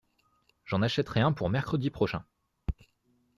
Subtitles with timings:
[0.65, 2.25] J’en achèterai un pour mercredi prochain.